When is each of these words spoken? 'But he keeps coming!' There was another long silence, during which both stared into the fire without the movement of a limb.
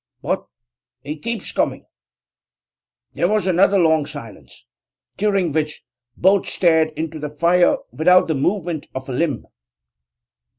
'But 0.23 0.47
he 1.03 1.15
keeps 1.19 1.51
coming!' 1.51 1.85
There 3.13 3.27
was 3.27 3.45
another 3.45 3.77
long 3.77 4.07
silence, 4.07 4.65
during 5.15 5.51
which 5.51 5.83
both 6.17 6.47
stared 6.47 6.89
into 6.97 7.19
the 7.19 7.29
fire 7.29 7.77
without 7.91 8.27
the 8.27 8.33
movement 8.33 8.87
of 8.95 9.09
a 9.09 9.13
limb. 9.13 9.45